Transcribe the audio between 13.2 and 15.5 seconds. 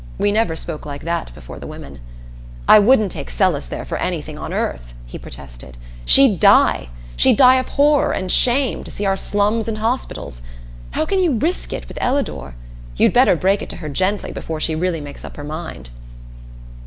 break it to her gently before she really makes up her